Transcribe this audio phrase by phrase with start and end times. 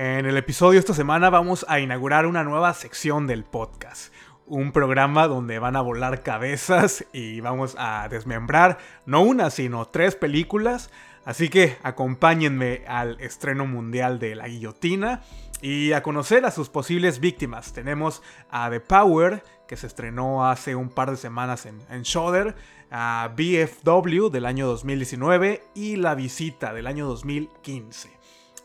[0.00, 4.12] En el episodio esta semana vamos a inaugurar una nueva sección del podcast.
[4.46, 10.14] Un programa donde van a volar cabezas y vamos a desmembrar no una, sino tres
[10.14, 10.92] películas.
[11.24, 15.22] Así que acompáñenme al estreno mundial de La Guillotina
[15.62, 17.72] y a conocer a sus posibles víctimas.
[17.72, 22.54] Tenemos a The Power, que se estrenó hace un par de semanas en, en Shudder,
[22.92, 28.17] a BFW del año 2019 y La Visita del año 2015.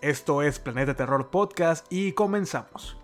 [0.03, 2.97] Esto es Planeta Terror Podcast y comenzamos.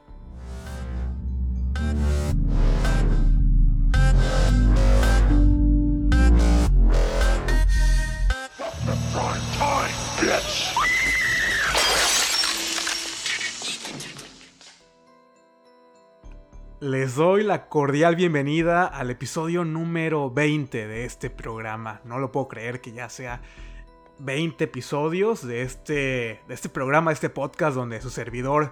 [16.81, 22.01] Les doy la cordial bienvenida al episodio número 20 de este programa.
[22.03, 23.41] No lo puedo creer que ya sea
[24.19, 28.71] 20 episodios de este, de este programa, de este podcast donde su servidor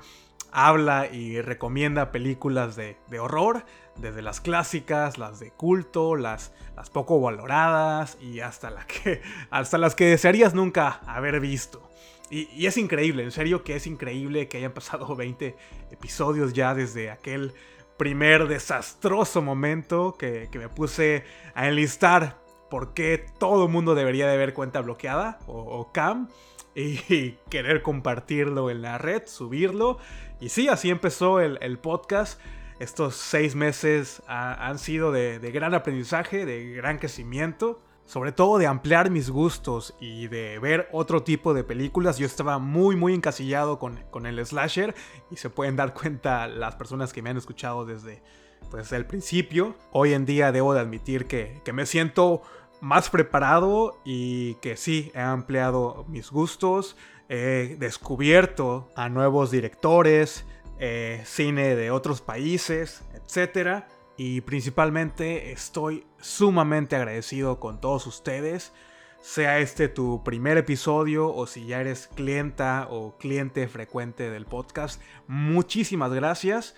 [0.52, 7.20] habla y recomienda películas de, horror, desde las clásicas, las de culto, las, las poco
[7.20, 11.90] valoradas y hasta, que, hasta las que desearías nunca haber visto.
[12.30, 15.56] Y, es increíble, en serio que es increíble que hayan pasado 20
[15.92, 17.54] episodios ya desde aquel
[17.98, 21.24] primer desastroso momento que, que me puse
[21.56, 26.30] a enlistar por qué todo el mundo debería de ver cuenta bloqueada o, cam
[26.76, 29.98] y, querer compartirlo en la red, subirlo.
[30.40, 32.40] Y sí, así empezó el, podcast.
[32.80, 39.12] Estos seis meses han sido de, gran aprendizaje, de gran crecimiento sobre todo de ampliar
[39.12, 42.18] mis gustos y de ver otro tipo de películas.
[42.18, 44.96] Yo estaba muy, muy encasillado con, con, el slasher
[45.30, 48.24] y se pueden dar cuenta las personas que me han escuchado desde,
[48.72, 49.76] pues, el principio.
[49.92, 52.42] Hoy en día debo de admitir que, que me siento
[52.80, 56.96] más preparado y que sí, he ampliado mis gustos,
[57.28, 60.46] he descubierto a nuevos directores,
[60.80, 63.84] eh, cine de otros países, etc.
[64.18, 68.74] Y principalmente estoy sumamente agradecido con todos ustedes.
[69.22, 75.02] Sea este tu primer episodio o si ya eres clienta o cliente frecuente del podcast,
[75.28, 76.76] muchísimas gracias.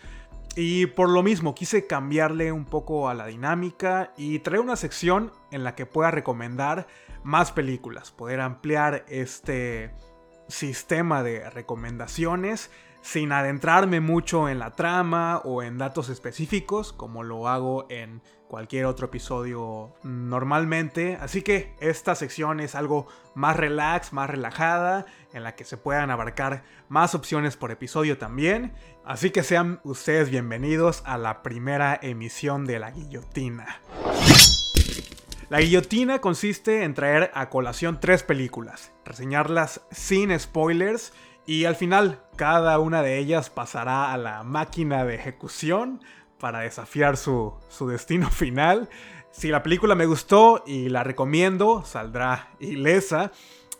[0.55, 5.31] Y por lo mismo quise cambiarle un poco a la dinámica y traer una sección
[5.51, 6.87] en la que pueda recomendar
[7.23, 9.91] más películas, poder ampliar este
[10.47, 12.71] sistema de recomendaciones
[13.01, 18.85] sin adentrarme mucho en la trama o en datos específicos como lo hago en cualquier
[18.85, 21.17] otro episodio normalmente.
[21.21, 26.09] Así que esta sección es algo más relax, más relajada, en la que se puedan
[26.09, 28.73] abarcar más opciones por episodio también.
[29.05, 33.81] Así que sean ustedes bienvenidos a la primera emisión de La Guillotina.
[35.49, 41.11] La guillotina consiste en traer a colación tres películas, reseñarlas sin spoilers
[41.49, 45.99] y al final cada una de ellas pasará a la máquina de ejecución
[46.39, 47.55] para desafiar su,
[47.89, 48.87] destino final.
[49.31, 53.31] Si la película me gustó y la recomiendo, saldrá ilesa.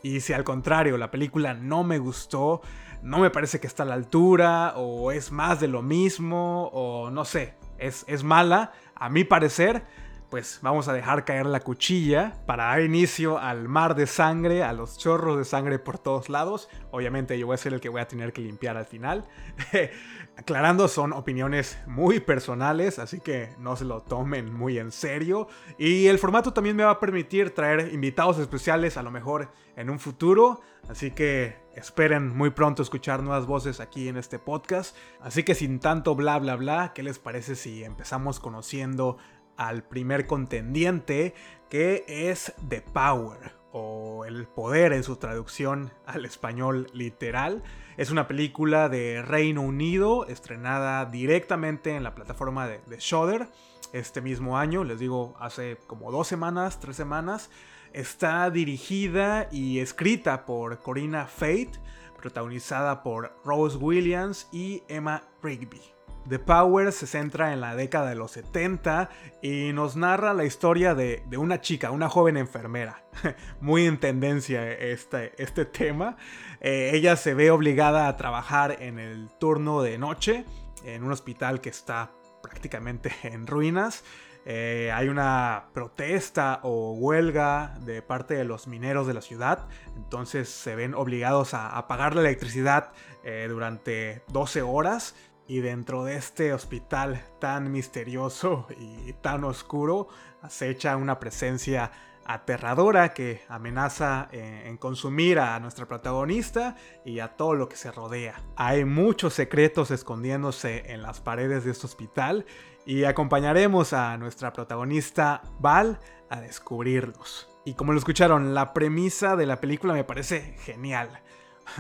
[0.01, 2.61] Y si al contrario la película no me gustó,
[3.03, 7.11] no me parece que está a la altura, o es más de lo mismo, o
[7.11, 9.83] no sé, es, es mala, a mi parecer,
[10.29, 14.73] pues vamos a dejar caer la cuchilla para dar inicio al mar de sangre, a
[14.73, 16.69] los chorros de sangre por todos lados.
[16.91, 19.25] Obviamente yo voy a ser el que voy a tener que limpiar al final.
[20.37, 25.49] Aclarando, son opiniones muy personales, así que no se lo tomen muy en serio.
[25.77, 29.89] Y el formato también me va a permitir traer invitados especiales a lo mejor en
[29.89, 30.61] un futuro.
[30.87, 34.95] Así que esperen muy pronto escuchar nuevas voces aquí en este podcast.
[35.19, 39.17] Así que sin tanto bla bla bla, ¿qué les parece si empezamos conociendo
[39.59, 41.35] al primer contendiente
[41.69, 47.61] que es The Power o El Poder en su traducción al español literal.
[47.97, 53.47] Es una película de Reino Unido estrenada directamente en la plataforma de, de Shudder
[53.91, 57.49] este mismo año, les digo hace como dos semanas, tres semanas.
[57.91, 61.71] Está dirigida y escrita por Corina Fate,
[62.17, 65.98] protagonizada por Rose Williams y Emma Rigby.
[66.27, 69.09] The Power se centra en la década de los 70
[69.41, 73.03] y nos narra la historia de, una chica, una joven enfermera.
[73.61, 76.17] Muy en tendencia este, este tema.
[76.61, 80.45] Eh, ella se ve obligada a trabajar en el turno de noche
[80.83, 82.11] en un hospital que está
[82.41, 84.03] prácticamente en ruinas.
[84.45, 90.49] Eh, hay una protesta o huelga de parte de los mineros de la ciudad, entonces
[90.49, 92.91] se ven obligados a apagar la electricidad
[93.23, 95.13] eh, durante 12 horas
[95.49, 100.07] y dentro de este hospital tan misterioso y tan oscuro
[100.43, 101.91] acecha una presencia
[102.23, 107.91] aterradora que amenaza eh, en consumir a nuestra protagonista y a todo lo que se
[107.91, 108.39] rodea.
[108.55, 112.45] Hay muchos secretos escondiéndose en las paredes de este hospital
[112.85, 115.99] y acompañaremos a nuestra protagonista Val
[116.29, 117.49] a descubrirlos.
[117.65, 121.09] Y como lo escucharon, la premisa de la película me parece genial.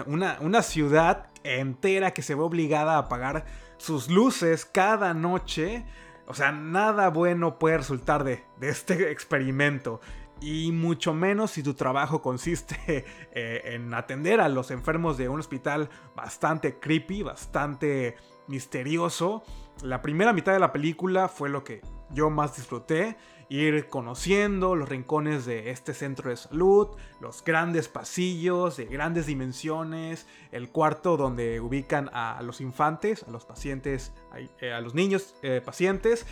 [0.07, 3.45] Una, una ciudad entera que se ve obligada a apagar
[3.77, 5.85] sus luces cada noche.
[6.27, 9.99] O sea, nada bueno puede resultar de, este experimento.
[10.41, 12.77] Y mucho menos si tu trabajo consiste
[13.33, 18.15] eh, en atender a los enfermos de un hospital bastante creepy, bastante
[18.47, 19.43] misterioso.
[19.81, 21.81] La primera mitad de la película fue lo que
[22.11, 23.17] yo más disfruté
[23.49, 30.27] ir conociendo los rincones de este centro de salud, los grandes pasillos de grandes dimensiones,
[30.51, 34.13] el cuarto donde ubican a los infantes, a los pacientes,
[34.61, 36.25] eh, a los niños eh, pacientes.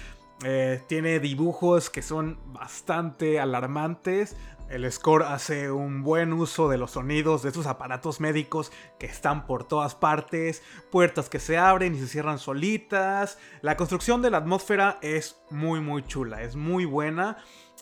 [0.44, 4.36] Eh, tiene dibujos que son bastante alarmantes,
[4.70, 9.48] el score hace un buen uso de los sonidos de esos aparatos médicos que están
[9.48, 10.62] por todas partes,
[10.92, 13.38] puertas que se abren y se cierran solitas.
[13.62, 17.38] La construcción de la atmósfera es muy muy chula, es muy buena.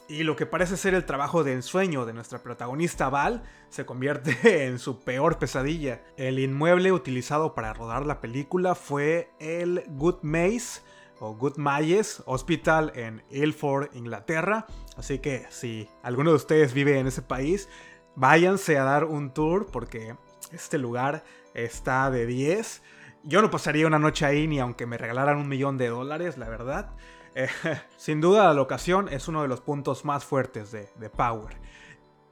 [0.07, 4.37] Y lo que parece ser el trabajo de ensueño de nuestra protagonista Val se convierte
[4.67, 6.03] en su peor pesadilla.
[6.17, 10.83] El inmueble utilizado para rodar la película fue el Good Maze
[11.19, 14.67] o Good Mayes Hospital en Ilford, Inglaterra.
[14.97, 17.69] Así que si alguno de ustedes vive en ese país,
[18.15, 20.15] váyanse a dar un tour porque
[20.51, 21.23] este lugar
[21.53, 22.81] está de 10.
[23.23, 26.49] Yo no pasaría una noche ahí ni aunque me regalaran un millón de dólares, la
[26.49, 26.91] verdad.
[27.33, 27.47] Eh,
[27.97, 31.57] sin duda la locación es uno de los puntos más fuertes de, Power.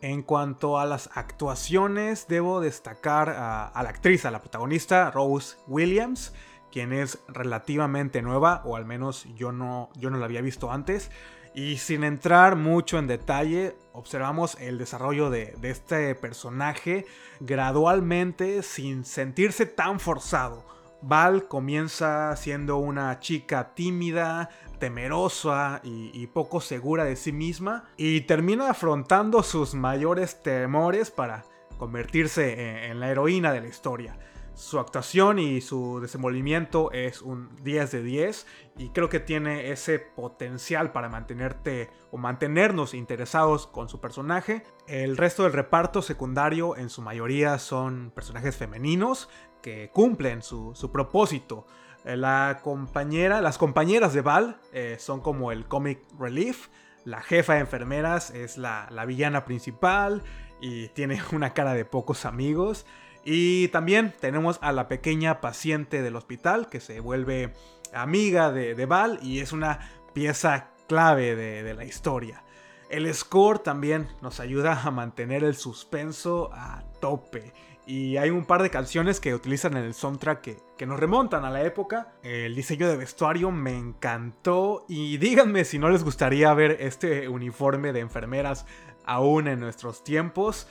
[0.01, 6.33] En cuanto a las actuaciones, debo destacar a la actriz, a la protagonista, Rose Williams
[6.73, 11.11] quien es relativamente nueva, o al menos yo no, yo no la había visto antes.
[11.53, 17.05] Y sin entrar mucho en detalle, observamos el desarrollo de, este personaje
[17.39, 20.65] gradualmente sin sentirse tan forzado.
[21.03, 24.49] Val comienza siendo una chica tímida,
[24.79, 31.45] temerosa y, poco segura de sí misma y termina afrontando sus mayores temores para
[31.77, 34.17] convertirse en la heroína de la historia.
[34.55, 38.47] Su actuación y su desenvolvimiento es un 10 de 10
[38.77, 44.63] y creo que tiene ese potencial para mantenerte o mantenernos interesados con su personaje.
[44.88, 49.27] El resto del reparto secundario en su mayoría son personajes femeninos
[49.63, 51.65] que cumplen su, propósito.
[52.06, 56.69] Eh, la compañera, las compañeras de Val eh, son como el comic relief.
[57.06, 60.21] La jefa de enfermeras es la, la villana principal
[60.61, 62.85] y tiene una cara de pocos amigos.
[63.25, 67.53] Y también tenemos a la pequeña paciente del hospital que se vuelve
[67.93, 69.79] amiga de, Val y es una
[70.13, 72.43] pieza clave de, la historia.
[72.89, 77.53] El score también nos ayuda a mantener el suspenso a tope.
[77.85, 81.43] Y hay un par de canciones que utilizan en el soundtrack que, que, nos remontan
[81.43, 82.13] a la época.
[82.23, 84.85] El diseño de vestuario me encantó.
[84.87, 88.65] Y díganme si no les gustaría ver este uniforme de enfermeras
[89.05, 90.67] aún en nuestros tiempos.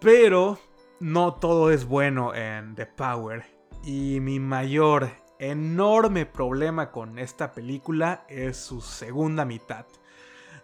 [0.00, 0.60] Pero
[1.00, 3.44] no todo es bueno en The Power.
[3.84, 9.86] Y mi mayor, enorme problema con esta película es su segunda mitad.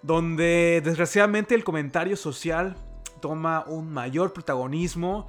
[0.03, 2.77] Donde desgraciadamente el comentario social
[3.21, 5.29] toma un mayor protagonismo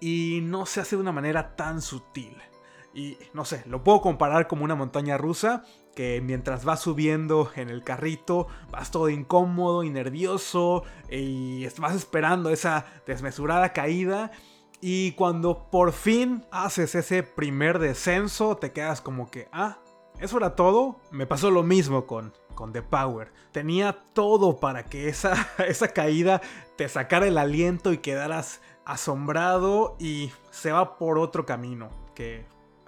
[0.00, 2.36] y no se hace de una manera tan sutil.
[2.94, 7.68] Y no sé, lo puedo comparar como una montaña rusa que mientras vas subiendo en
[7.68, 14.30] el carrito vas todo incómodo y nervioso y vas esperando esa desmesurada caída
[14.84, 19.78] y cuando por fin haces ese primer descenso te quedas como que, ah,
[20.18, 20.96] eso era todo.
[21.12, 23.32] Me pasó lo mismo con, con The Power.
[23.52, 26.42] Tenía todo para que esa, esa caída
[26.76, 32.44] te sacara el aliento y quedaras asombrado y se va por otro camino que,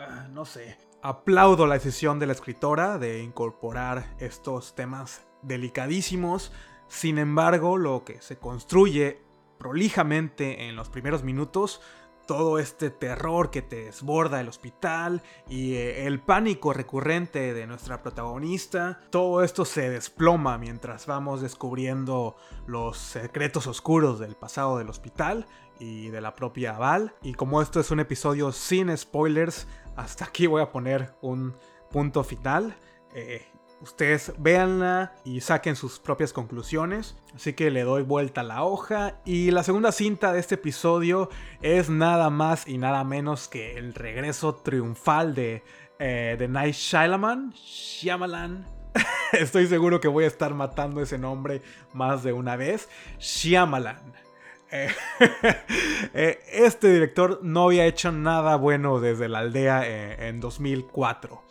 [0.08, 6.50] ah, no sé, Aplaudo la decisión de la escritora de incorporar estos temas delicadísimos.
[6.88, 9.20] Sin embargo, lo que se construye
[9.58, 11.82] prolijamente en los primeros minutos
[12.26, 18.02] todo este terror que te desborda el hospital y eh, el pánico recurrente de nuestra
[18.02, 22.34] protagonista, todo esto se desploma mientras vamos descubriendo
[22.66, 25.46] los secretos oscuros del pasado del hospital
[25.78, 27.14] y de la propia Val.
[27.22, 31.54] Y como esto es un episodio sin spoilers, hasta aquí voy a poner un
[31.90, 32.74] punto final.
[33.14, 33.46] Eh,
[33.80, 37.16] ustedes véanla y saquen sus propias conclusiones.
[37.34, 39.20] Así que le doy vuelta a la hoja.
[39.24, 41.28] Y la segunda cinta de este episodio
[41.62, 45.62] es nada más y nada menos que el regreso triunfal de,
[45.98, 47.52] eh, Night Shyamalan.
[47.52, 48.66] Shyamalan.
[49.32, 52.88] estoy seguro que voy a estar matando ese nombre más de una vez.
[53.18, 54.23] Shyamalan.
[54.70, 54.88] Eh,
[56.14, 61.42] eh, este director no había hecho nada bueno desde la aldea eh, en 2004.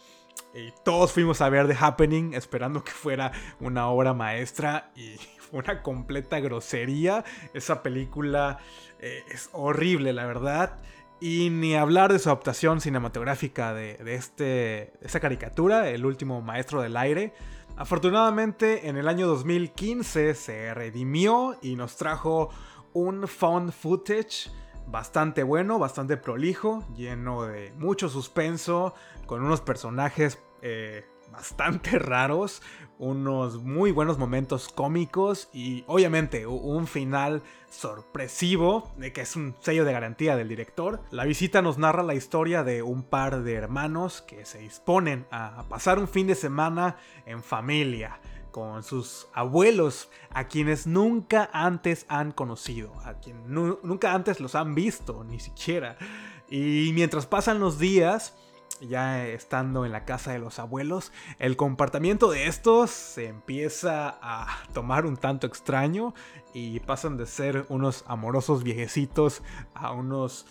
[0.55, 5.60] Y todos fuimos a ver The Happening esperando que fuera una obra maestra y fue
[5.60, 7.24] una completa grosería.
[7.53, 8.60] Esa película
[9.00, 10.79] es horrible, la verdad.
[11.20, 16.98] Y ni hablar de su adaptación cinematográfica de, este, esta caricatura, El último maestro del
[16.98, 17.34] aire.
[17.75, 22.50] Afortunadamente en el año 2015 se redimió y nos trajo
[22.93, 24.50] un found footage
[24.88, 28.93] bastante bueno, bastante prolijo, lleno de mucho suspenso,
[29.25, 32.62] con unos personajes eh, bastante raros,
[33.00, 39.93] unos muy buenos momentos cómicos y obviamente un final sorpresivo, que es un sello de
[39.93, 41.01] garantía del director.
[41.09, 45.63] La visita nos narra la historia de un par de hermanos que se disponen a
[45.69, 48.19] pasar un fin de semana en familia
[48.53, 54.75] con sus abuelos, a quienes nunca antes han conocido, a quienes nunca antes los han
[54.75, 55.98] visto, ni siquiera.
[56.48, 58.36] Y mientras pasan los días,
[58.79, 64.48] ya estando en la casa de los abuelos, el comportamiento de estos se empieza a
[64.72, 66.13] tomar un tanto extraño
[66.53, 69.41] y pasan de ser unos amorosos viejecitos
[69.74, 70.45] a unos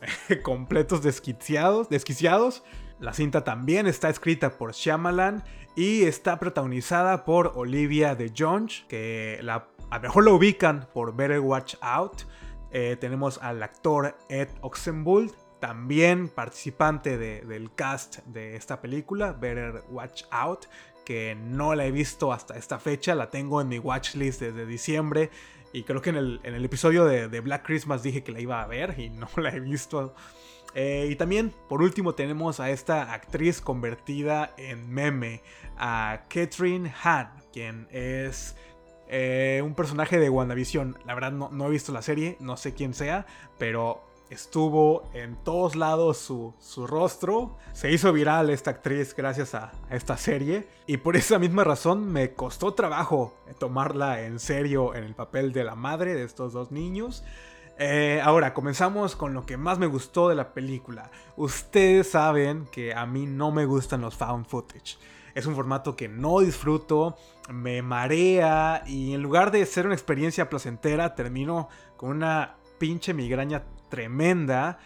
[0.42, 2.64] completos desquiciados, desquiciados.
[2.98, 9.38] La cinta también está escrita por Shyamalan y está protagonizada por Olivia de Jones, que
[9.42, 12.22] la, a lo mejor lo ubican por Better Watch Out.
[12.70, 20.24] Eh, tenemos al actor Ed Oxenbould, también participante del cast de esta película, Better Watch
[20.30, 20.66] Out,
[21.04, 25.30] que no la he visto hasta esta fecha, la tengo en mi watchlist desde diciembre
[25.72, 28.98] y creo que en el, episodio de, Black Christmas dije que la iba a ver
[28.98, 30.14] y no la he visto.
[30.78, 35.40] Eh, y también, por último, tenemos a esta actriz convertida en meme,
[35.78, 38.56] a Catherine Han, quien es
[39.08, 40.98] eh, un personaje de WandaVision.
[41.06, 43.24] La verdad no, no he visto la serie, no sé quién sea,
[43.56, 47.56] pero estuvo en todos lados su, rostro.
[47.72, 50.68] Se hizo viral esta actriz gracias a, esta serie.
[50.86, 55.64] Y por esa misma razón me costó trabajo tomarla en serio en el papel de
[55.64, 57.24] la madre de estos dos niños.
[57.78, 61.10] Eh, ahora, comenzamos con lo que más me gustó de la película.
[61.36, 64.96] Ustedes saben que a mí no me gustan los found footage.
[65.34, 67.16] Es un formato que no disfruto,
[67.50, 71.68] me marea y en lugar de ser una experiencia placentera, termino
[71.98, 74.78] con una pinche migraña tremenda.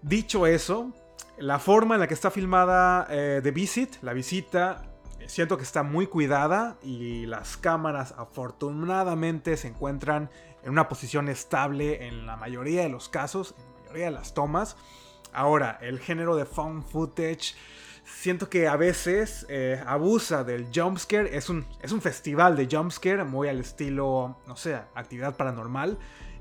[0.00, 0.92] Dicho eso,
[1.36, 4.82] la forma en la que está filmada eh, The Visit, la visita,
[5.26, 10.30] siento que está muy cuidada y las cámaras afortunadamente se encuentran
[10.64, 14.34] en una posición estable en la mayoría de los casos, en la mayoría de las
[14.34, 14.76] tomas.
[15.32, 17.54] Ahora, el género de found footage,
[18.04, 21.36] siento que a veces eh, abusa del jumpscare.
[21.36, 25.98] Es un, es un festival de jumpscare muy al estilo, no sé, actividad paranormal.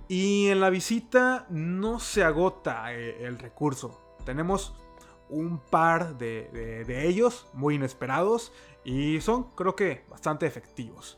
[0.08, 4.18] Y en la visita no se agota eh, el recurso.
[4.26, 4.76] Tenemos
[5.30, 8.52] un par de, ellos muy inesperados
[8.84, 11.18] y son creo que bastante efectivos.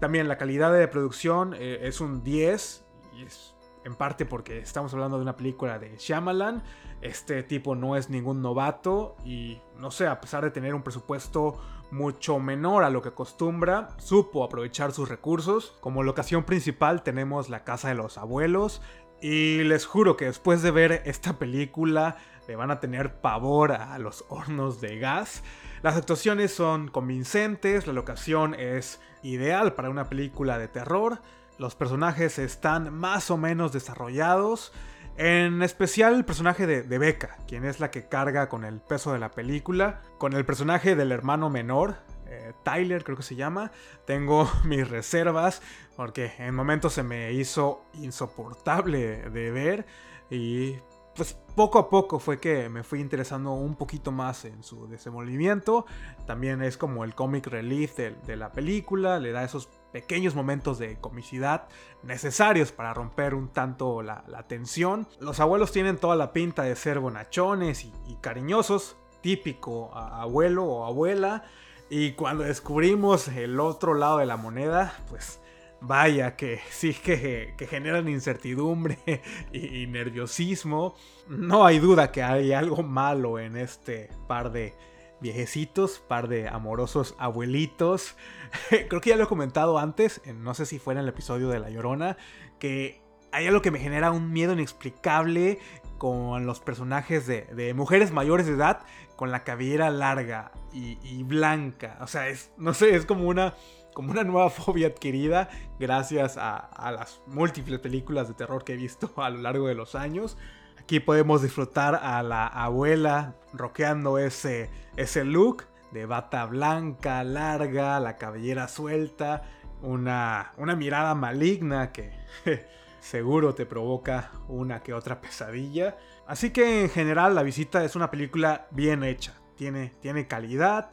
[0.00, 2.84] También la calidad de producción eh, es un 10
[3.16, 6.62] y es en parte porque estamos hablando de una película de Shyamalan.
[7.00, 11.58] Este tipo no es ningún novato y no sé, a pesar de tener un presupuesto
[11.90, 15.76] mucho menor a lo que acostumbra, supo aprovechar sus recursos.
[15.80, 18.82] Como locación principal tenemos la casa de los abuelos
[19.20, 23.98] y les juro que después de ver esta película le van a tener pavor a
[23.98, 25.42] los hornos de gas.
[25.82, 31.20] Las actuaciones son convincentes, la locación es ideal para una película de terror,
[31.58, 34.72] los personajes están más o menos desarrollados,
[35.16, 39.18] en especial el personaje de, Becca, quien es la que carga con el peso de
[39.18, 40.00] la película.
[40.16, 43.72] Con el personaje del hermano menor, eh, Tyler creo que se llama,
[44.06, 45.60] tengo mis reservas
[45.96, 49.86] porque en momentos se me hizo insoportable de ver
[50.30, 50.76] y
[51.18, 55.84] pues poco a poco fue que me fui interesando un poquito más en su desenvolvimiento.
[56.26, 60.96] También es como el comic relief de la película, le da esos pequeños momentos de
[61.00, 61.66] comicidad
[62.04, 65.08] necesarios para romper un tanto la, tensión.
[65.18, 71.42] Los abuelos tienen toda la pinta de ser bonachones y, cariñosos, típico abuelo o abuela.
[71.90, 75.40] Y cuando descubrimos el otro lado de la moneda, pues
[75.80, 78.98] vaya que sí que, generan incertidumbre
[79.52, 80.94] y, nerviosismo.
[81.28, 84.74] No hay duda que hay algo malo en este par de
[85.20, 88.16] viejecitos, par de amorosos abuelitos.
[88.88, 91.60] Creo que ya lo he comentado antes, no sé si fue en el episodio de
[91.60, 92.16] La Llorona,
[92.58, 93.00] que
[93.32, 95.58] hay algo que me genera un miedo inexplicable
[95.98, 98.80] con los personajes de, mujeres mayores de edad
[99.16, 101.98] con la cabellera larga y, blanca.
[102.00, 103.54] O sea, es, no sé, es como una,
[103.92, 109.12] como una nueva fobia adquirida gracias a, las múltiples películas de terror que he visto
[109.16, 110.38] a lo largo de los años.
[110.78, 118.16] Aquí podemos disfrutar a la abuela roqueando ese, ese look de bata blanca, larga, la
[118.16, 119.42] cabellera suelta,
[119.82, 122.12] una, una mirada maligna que
[123.00, 125.96] seguro te provoca una que otra pesadilla.
[126.26, 130.90] Así que en general la visita es una película bien hecha, tiene, tiene calidad,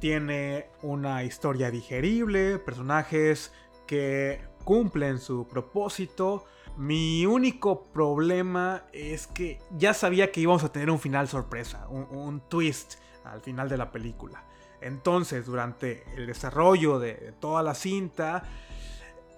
[0.00, 3.52] tiene una historia digerible, personajes
[3.86, 6.44] que cumplen su propósito.
[6.76, 12.40] Mi único problema es que ya sabía que íbamos a tener un final sorpresa, un,
[12.48, 14.44] twist al final de la película.
[14.80, 18.44] Entonces, durante el desarrollo de toda la cinta,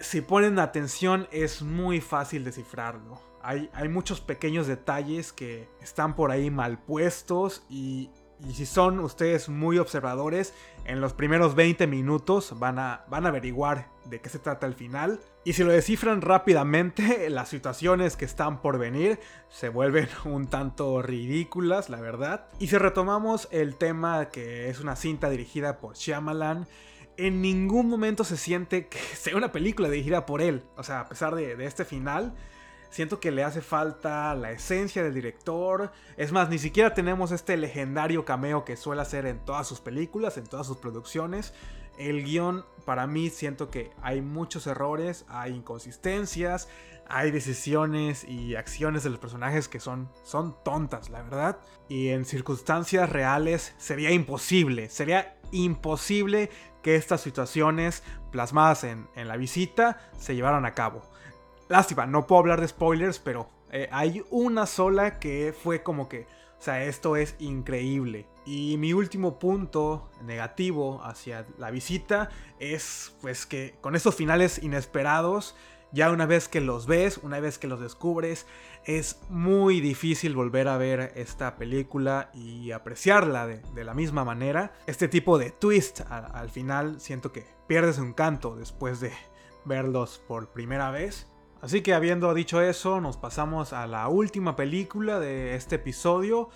[0.03, 3.21] si ponen atención es muy fácil descifrarlo.
[3.43, 8.11] Hay, hay, muchos pequeños detalles que están por ahí mal puestos y,
[8.53, 10.53] si son ustedes muy observadores,
[10.85, 14.75] en los primeros 20 minutos van a, van a averiguar de qué se trata el
[14.75, 15.21] final.
[15.45, 21.03] Y si lo descifran rápidamente, las situaciones que están por venir se vuelven un tanto
[21.03, 22.47] ridículas, la verdad.
[22.59, 26.67] Y si retomamos el tema que es una cinta dirigida por Shyamalan,
[27.17, 30.63] en ningún momento se siente que sea una película dirigida por él.
[30.77, 32.35] O sea, a pesar de, este final,
[32.91, 35.93] siento que le hace falta la esencia del director.
[36.17, 40.37] Es más, ni siquiera tenemos este legendario cameo que suele hacer en todas sus películas,
[40.39, 41.55] en todas sus producciones.
[41.99, 46.69] El guion, para mí, siento que hay muchos errores, hay inconsistencias,
[47.07, 51.59] hay decisiones y acciones de los personajes que son, son tontas, la verdad.
[51.89, 56.49] Y en circunstancias reales sería imposible, sería imposible
[56.83, 61.03] que estas situaciones plasmadas en, la visita se llevaran a cabo.
[61.69, 66.27] Lástima, no puedo hablar de spoilers, pero eh, hay una sola que fue como que,
[66.59, 68.27] o sea, esto es increíble.
[68.45, 75.55] Y mi último punto negativo hacia la visita es pues que con estos finales inesperados,
[75.93, 78.47] ya una vez que los ves, una vez que los descubres,
[78.85, 84.73] es muy difícil volver a ver esta película y apreciarla de, la misma manera.
[84.87, 89.13] Este tipo de twist al, final siento que pierdes un encanto después de
[89.65, 91.29] verlos por primera vez.
[91.61, 96.49] Así que habiendo dicho eso, nos pasamos a la última película de este episodio.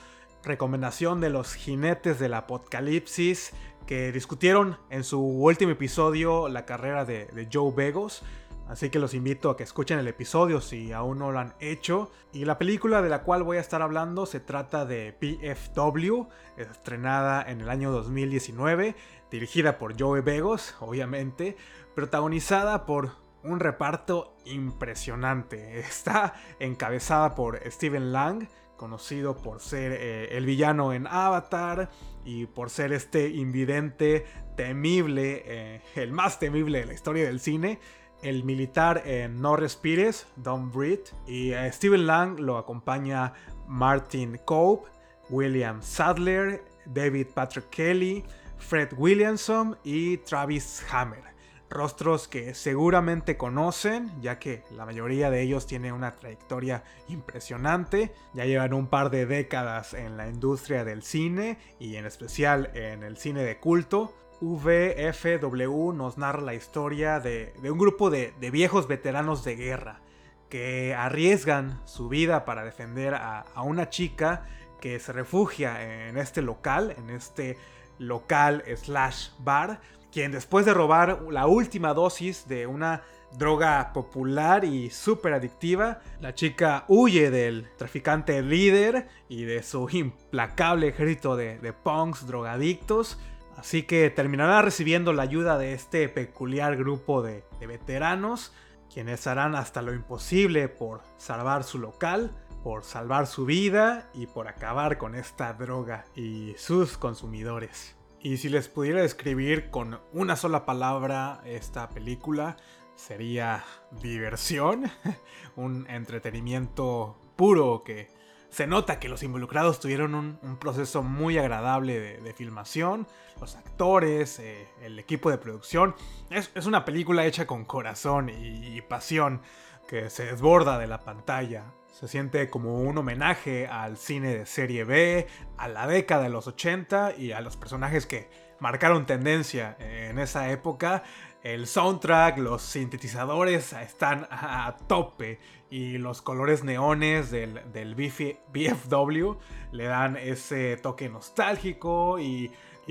[0.42, 3.52] Recomendación de los jinetes del apocalipsis
[3.86, 8.24] que discutieron en su último episodio la carrera de, de Joe Begos.
[8.68, 12.10] Así que los invito a que escuchen el episodio si aún no lo han hecho.
[12.32, 16.26] Y la película de la cual voy a estar hablando se trata de PFW,
[16.56, 18.96] estrenada en el año 2019,
[19.30, 21.56] dirigida por Joe Begos, obviamente,
[21.94, 23.12] protagonizada por
[23.44, 25.78] un reparto impresionante.
[25.78, 31.88] Está encabezada por Steven Lang, conocido por ser eh, el villano en Avatar
[32.24, 34.26] y por ser este invidente
[34.56, 37.78] temible, eh, el más temible de la historia del cine
[38.22, 43.32] el militar en No Respires, Don't Breathe, y a Steven Lang lo acompaña
[43.66, 44.88] Martin Cope,
[45.28, 48.24] William Sadler, David Patrick Kelly,
[48.58, 51.24] Fred Williamson y Travis Hammer.
[51.68, 58.44] Rostros que seguramente conocen, ya que la mayoría de ellos tienen una trayectoria impresionante, ya
[58.44, 63.16] llevan un par de décadas en la industria del cine y en especial en el
[63.16, 69.56] cine de culto, VFW nos narra la historia de, un grupo de, viejos veteranos de
[69.56, 70.00] guerra
[70.48, 74.46] que arriesgan su vida para defender a, una chica
[74.80, 77.56] que se refugia en este local, en este
[77.98, 79.80] local slash bar,
[80.12, 86.34] quien después de robar la última dosis de una droga popular y súper adictiva, la
[86.34, 93.18] chica huye del traficante líder y de su implacable ejército de, de punks drogadictos
[93.56, 98.52] Así que terminará recibiendo la ayuda de este peculiar grupo de, veteranos,
[98.92, 104.46] quienes harán hasta lo imposible por salvar su local, por salvar su vida y por
[104.48, 107.96] acabar con esta droga y sus consumidores.
[108.20, 112.56] Y si les pudiera describir con una sola palabra esta película,
[112.94, 113.64] sería
[114.02, 114.90] diversión,
[115.56, 118.08] un entretenimiento puro que
[118.56, 123.06] se nota que los involucrados tuvieron un, proceso muy agradable de, filmación,
[123.38, 125.94] los actores, eh, el equipo de producción.
[126.30, 129.42] Es, una película hecha con corazón y, pasión
[129.86, 131.64] que se desborda de la pantalla.
[131.92, 135.26] Se siente como un homenaje al cine de serie B,
[135.58, 140.50] a la década de los 80 y a los personajes que marcaron tendencia en esa
[140.50, 141.02] época.
[141.46, 145.38] El soundtrack, los sintetizadores están a tope
[145.70, 149.36] y los colores neones del, del BFW
[149.70, 152.50] le dan ese toque nostálgico y,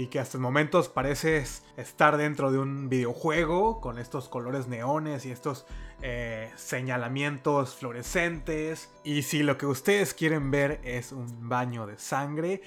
[0.10, 1.44] que hasta el momento parece
[1.76, 5.66] estar dentro de un videojuego con estos colores neones y estos
[6.02, 8.90] eh, señalamientos fluorescentes.
[9.04, 12.62] Y si lo que ustedes quieren ver es un baño de sangre,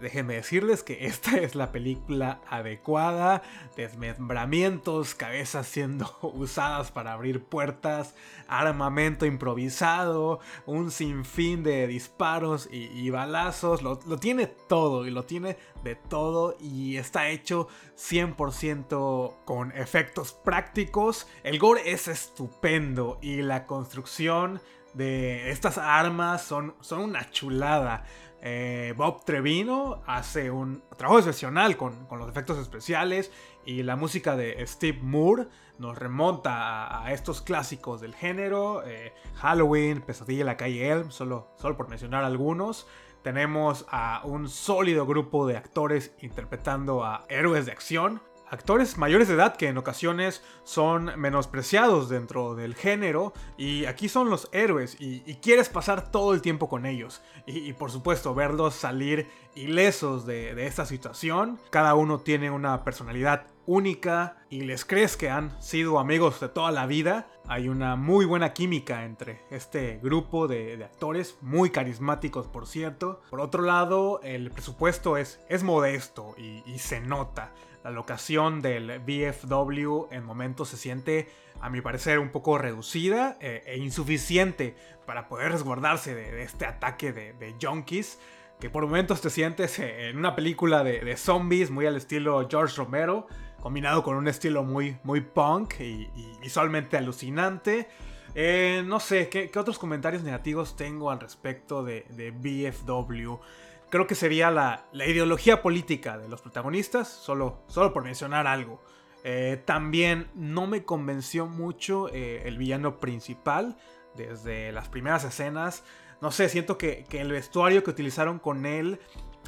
[0.00, 3.42] déjenme decirles que esta es la película adecuada.
[3.76, 8.14] Desmembramientos, cabezas siendo usadas para abrir puertas,
[8.48, 13.82] armamento improvisado, un sinfín de disparos y, balazos.
[13.82, 20.32] Lo, lo, tiene todo y lo tiene de todo y está hecho 100% con efectos
[20.32, 21.26] prácticos.
[21.42, 24.60] El gore es estupendo y la construcción
[24.94, 28.04] de estas armas son, son una chulada.
[28.42, 33.30] Eh, Bob Trevino hace un trabajo excepcional con, los efectos especiales
[33.66, 35.48] y la música de Steve Moore
[35.78, 38.82] nos remonta a, estos clásicos del género.
[38.86, 42.86] Eh, Halloween, Pesadilla en la calle Elm, solo, solo por mencionar algunos.
[43.22, 49.34] Tenemos a un sólido grupo de actores interpretando a héroes de acción actores mayores de
[49.34, 55.20] edad que en ocasiones son menospreciados dentro del género y aquí son los héroes y,
[55.40, 57.22] quieres pasar todo el tiempo con ellos.
[57.46, 61.58] Y, por supuesto verlos salir ilesos de, de, esta situación.
[61.70, 66.70] Cada uno tiene una personalidad única y les crees que han sido amigos de toda
[66.70, 67.28] la vida.
[67.48, 73.20] Hay una muy buena química entre este grupo de, actores, muy carismáticos por cierto.
[73.30, 77.52] Por otro lado, el presupuesto es, es modesto y se nota.
[77.82, 81.28] La locación del BFW en momentos se siente,
[81.62, 87.12] a mi parecer, un poco reducida eh, e insuficiente para poder resguardarse de, este ataque
[87.12, 88.18] de, junkies
[88.60, 93.26] que por momentos te sientes en una película de, zombies muy al estilo George Romero,
[93.60, 96.08] combinado con un estilo muy, muy punk y,
[96.40, 97.88] visualmente alucinante.
[98.34, 102.04] Eh, no sé, ¿qué, otros comentarios negativos tengo al respecto de,
[102.36, 103.40] BFW?
[103.88, 108.80] creo que sería la, ideología política de los protagonistas, solo, solo por mencionar algo.
[109.24, 113.76] Eh, también no me convenció mucho eh, el villano principal
[114.14, 115.82] desde las primeras escenas.
[116.20, 119.00] No sé, siento que, el vestuario que utilizaron con él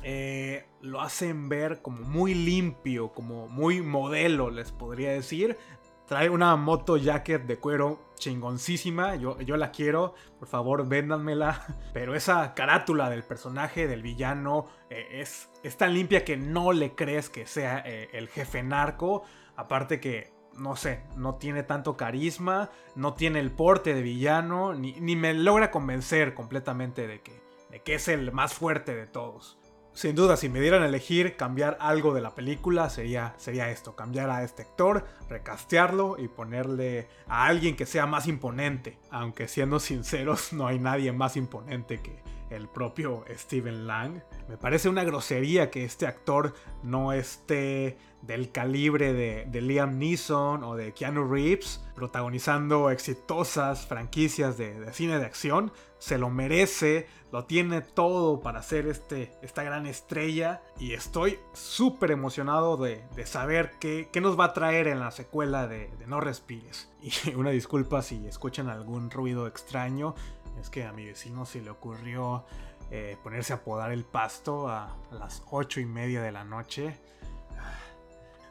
[0.03, 5.59] eh, lo hacen ver como muy limpio, como muy modelo, les podría decir.
[6.07, 9.17] Trae una moto jacket de cuero chingoncísima.
[9.17, 10.15] Yo, yo la quiero.
[10.39, 11.67] Por favor, véndanmela.
[11.93, 16.95] Pero esa carátula del personaje, del villano, eh, es, es, tan limpia que no le
[16.95, 19.23] crees que sea eh, el jefe narco.
[19.57, 22.71] Aparte que, no sé, no tiene tanto carisma.
[22.95, 24.75] No tiene el porte de villano.
[24.75, 29.07] Ni, ni me logra convencer completamente de que, de que es el más fuerte de
[29.07, 29.59] todos.
[29.95, 33.95] Sin duda, si me dieran a elegir cambiar algo de la película, sería, sería esto,
[33.95, 38.99] cambiar a este actor, recastearlo y ponerle a alguien que sea más imponente.
[39.11, 44.23] Aunque siendo sinceros, no hay nadie más imponente que el propio Steven Lang.
[44.49, 50.77] Me parece una grosería que este actor no esté del calibre de, Liam Neeson o
[50.77, 55.73] de Keanu Reeves, protagonizando exitosas franquicias de, cine de acción.
[55.99, 62.11] Se lo merece, lo tiene todo para ser este, esta gran estrella y estoy súper
[62.11, 66.89] emocionado de, saber qué, nos va a traer en la secuela de, No Respires.
[67.03, 70.15] Y una disculpa si escuchan algún ruido extraño,
[70.61, 72.45] es que a mi vecino se le ocurrió
[72.91, 76.95] eh, ponerse a podar el pasto a, las 8 y media de la noche.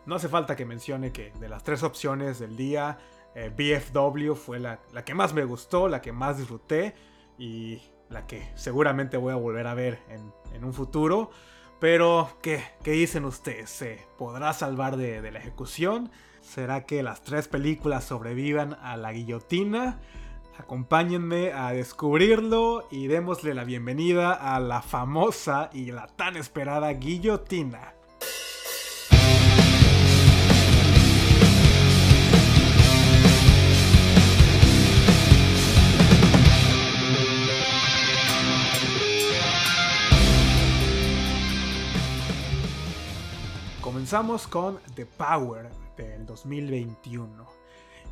[0.05, 2.97] No hace falta que mencione que de las tres opciones del día,
[3.35, 6.95] eh, BFW fue la, que más me gustó, la que más disfruté
[7.37, 11.29] y la que seguramente voy a volver a ver en, un futuro.
[11.79, 13.69] Pero, ¿qué, ¿qué, dicen ustedes?
[13.69, 16.11] ¿Se podrá salvar de, de la ejecución?
[16.41, 19.99] ¿Será que las tres películas sobrevivan a la guillotina?
[20.57, 27.93] Acompáñenme a descubrirlo y démosle la bienvenida a la famosa y la tan esperada guillotina.
[43.91, 47.45] Comenzamos con The Power del 2021.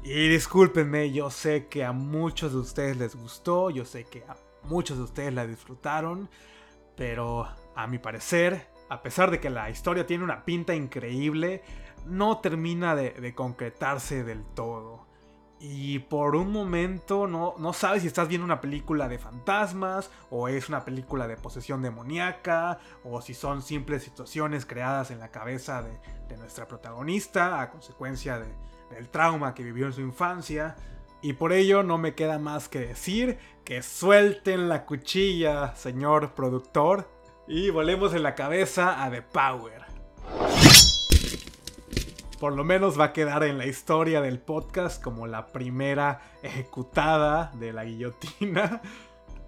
[0.04, 4.36] Y discúlpenme, yo sé que a muchos de ustedes les gustó, yo sé que a
[4.64, 6.30] muchos de ustedes la disfrutaron,
[6.98, 11.64] pero a mi parecer, a pesar de que la historia tiene una pinta increíble,
[12.06, 14.99] no termina de, concretarse del todo.
[15.60, 20.48] Y por un momento no, no, sabes si estás viendo una película de fantasmas, o
[20.48, 25.82] es una película de posesión demoníaca, o si son simples situaciones creadas en la cabeza
[25.82, 28.48] de, de nuestra protagonista a consecuencia de,
[28.90, 30.76] del trauma que vivió en su infancia.
[31.22, 37.10] Y por ello no me queda más que decir que suelten la cuchilla, señor productor,
[37.48, 39.84] y volemos en la cabeza a The Power.
[42.40, 47.52] Por lo menos va a quedar en la historia del podcast como la primera ejecutada
[47.56, 48.82] de la guillotina.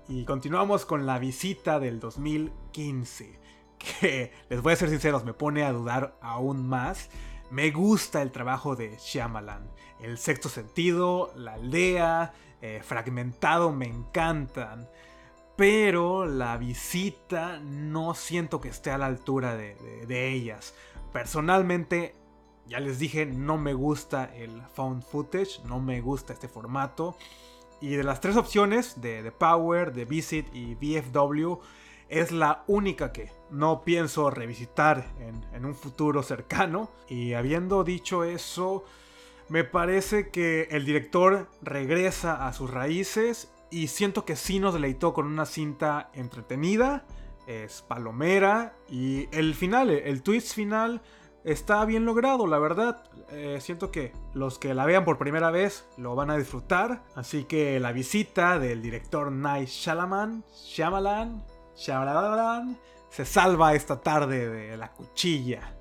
[0.10, 3.39] Y continuamos con la visita del 2015,
[3.77, 7.10] que les voy a ser sinceros, me pone a dudar aún más.
[7.49, 9.71] Me gusta el trabajo de Shyamalan.
[10.01, 14.89] El sexto sentido, la aldea, eh, fragmentado me encantan.
[15.56, 20.75] Pero la visita no siento que esté a la altura de ellas.
[21.13, 22.20] Personalmente
[22.71, 27.17] ya les dije, no me gusta el found footage, no me gusta este formato.
[27.81, 31.60] Y de las tres opciones, de The Power, de Visit y VFW,
[32.07, 36.89] es la única que no pienso revisitar en, un futuro cercano.
[37.10, 38.86] Y habiendo dicho eso,
[39.49, 45.13] me parece que el director regresa a sus raíces y siento que sí nos deleitó
[45.13, 47.05] con una cinta entretenida,
[47.47, 51.01] es palomera y el final, el twist final
[51.43, 53.04] está bien logrado, la verdad.
[53.30, 57.04] Eh, siento que los que la vean por primera vez lo van a disfrutar.
[57.15, 61.43] Así que la visita del director Night Shyamalan, Shyamalan,
[61.75, 62.77] Shyamalan,
[63.10, 65.75] se salva esta tarde de la cuchilla.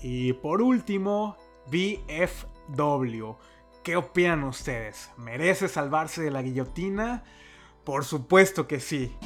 [0.00, 3.32] Y por último, BFW.
[3.84, 5.10] ¿Qué opinan ustedes?
[5.16, 7.24] ¿Merece salvarse de la guillotina?
[7.84, 9.16] Por supuesto que sí.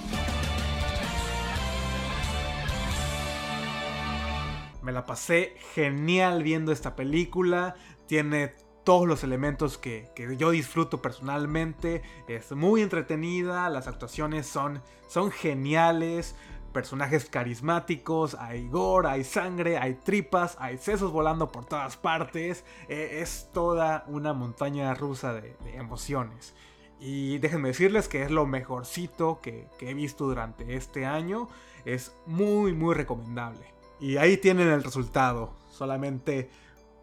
[4.86, 7.74] Me la pasé genial viendo esta película.
[8.06, 12.02] Tiene todos los elementos que, yo disfruto personalmente.
[12.28, 16.36] Es muy entretenida, las actuaciones son, son geniales.
[16.72, 22.64] Personajes carismáticos, hay gore, hay sangre, hay tripas, hay sesos volando por todas partes.
[22.88, 26.54] E, es toda una montaña rusa de, emociones.
[27.00, 31.48] Y déjenme decirles que es lo mejorcito que, que he visto durante este año.
[31.84, 33.75] Es muy, muy recomendable.
[34.00, 35.54] Y ahí tienen el resultado.
[35.70, 36.50] Solamente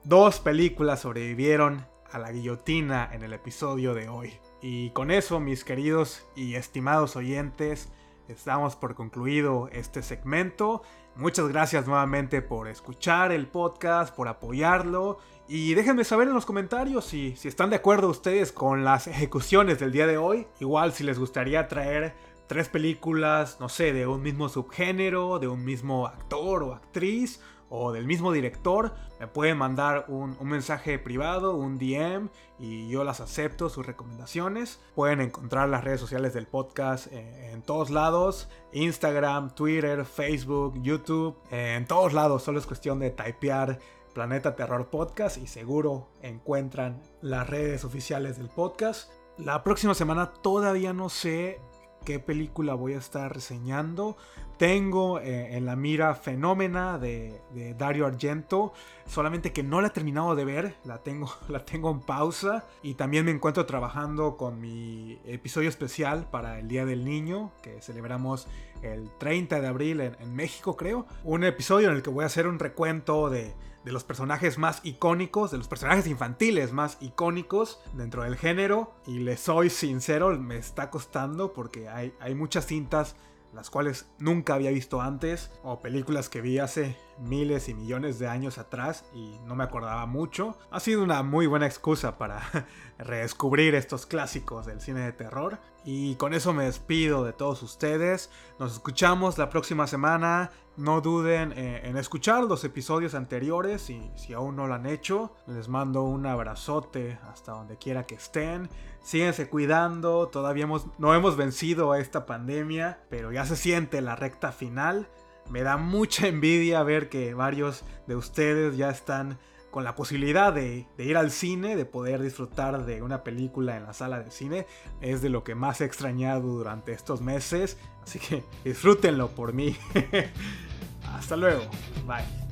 [0.03, 4.33] dos películas sobrevivieron a la guillotina en el episodio de hoy.
[4.61, 7.89] Y con eso, mis queridos y estimados oyentes,
[8.27, 10.83] estamos por concluido este segmento.
[11.15, 15.17] Muchas gracias nuevamente por escuchar el podcast, por apoyarlo.
[15.47, 19.79] Y déjenme saber en los comentarios si, si están de acuerdo ustedes con las ejecuciones
[19.79, 20.47] del día de hoy.
[20.59, 22.15] Igual si les gustaría traer
[22.47, 27.41] tres películas, no sé, de un mismo subgénero, de un mismo actor o actriz
[27.75, 32.29] o del mismo director, me pueden mandar un, mensaje privado, un DM,
[32.59, 34.79] y yo las acepto, sus recomendaciones.
[34.93, 41.35] Pueden encontrar las redes sociales del podcast en, en todos lados, Instagram, Twitter, Facebook, YouTube,
[41.49, 43.79] en todos lados, solo es cuestión de typear
[44.13, 49.11] Planeta Terror Podcast y seguro encuentran las redes oficiales del podcast.
[49.37, 51.59] La próxima semana todavía no sé
[52.03, 54.17] qué película voy a estar reseñando.
[54.57, 57.41] Tengo eh, en la mira Fenómena de,
[57.77, 58.73] Dario Argento,
[59.05, 62.93] solamente que no la he terminado de ver, la tengo, la tengo en pausa y
[62.93, 68.47] también me encuentro trabajando con mi episodio especial para el Día del Niño, que celebramos
[68.81, 71.07] el 30 de abril en México creo.
[71.23, 73.53] Un episodio en el que voy a hacer un recuento de
[73.83, 78.93] de los personajes más icónicos, de los personajes infantiles más icónicos dentro del género.
[79.05, 83.15] Y les soy sincero, me está costando porque hay, hay muchas cintas
[83.53, 88.27] las cuales nunca había visto antes, o películas que vi hace miles y millones de
[88.27, 90.57] años atrás y no me acordaba mucho.
[90.71, 92.41] Ha sido una muy buena excusa para
[92.97, 95.59] redescubrir estos clásicos del cine de terror.
[95.85, 98.29] Y con eso me despido de todos ustedes.
[98.59, 100.51] Nos escuchamos la próxima semana.
[100.77, 105.35] No duden eh, en escuchar los episodios anteriores y si aún no lo han hecho.
[105.45, 108.69] Les mando un abrazote hasta donde quiera que estén.
[109.03, 110.29] Síguense cuidando.
[110.29, 110.67] Todavía
[110.97, 115.09] no hemos vencido a esta pandemia, pero ya se siente la recta final.
[115.49, 119.37] Me da mucha envidia ver que varios de ustedes ya están
[119.73, 123.93] con la posibilidad de, ir al cine, de poder disfrutar de una película en la
[123.93, 124.67] sala de cine.
[125.01, 127.79] Es de lo que más he extrañado durante estos meses.
[128.03, 129.75] Así que disfrútenlo por mí.
[131.15, 131.63] Hasta luego.
[132.05, 132.42] Bye.